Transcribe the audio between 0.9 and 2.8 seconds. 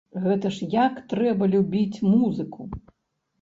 трэба любіць музыку!